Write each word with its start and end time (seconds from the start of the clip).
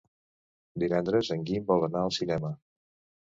Divendres 0.83 1.29
en 1.35 1.45
Guim 1.49 1.67
vol 1.69 1.87
anar 1.89 2.03
al 2.07 2.17
cinema. 2.19 2.51